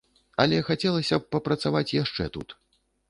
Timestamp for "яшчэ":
2.03-2.29